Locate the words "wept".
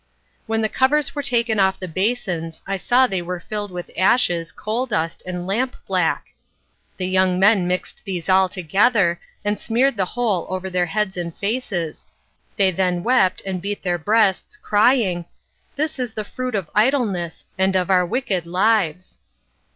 13.03-13.43